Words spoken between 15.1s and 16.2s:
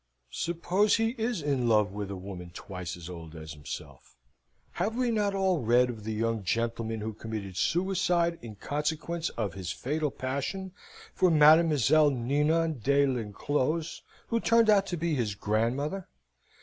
his grandmother?